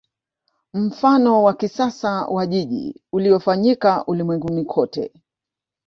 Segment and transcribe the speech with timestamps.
[0.73, 5.11] Mfano wa kisasa wa jiji uliofanyika ulimwenguni kote